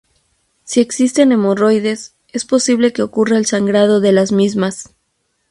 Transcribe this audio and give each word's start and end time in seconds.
Si 0.63 0.81
existen 0.81 1.31
hemorroides, 1.31 2.15
es 2.33 2.43
posible 2.45 2.91
que 2.91 3.03
ocurra 3.03 3.37
el 3.37 3.45
sangrado 3.45 4.01
de 4.01 4.11
las 4.11 4.31
mismas. 4.31 4.89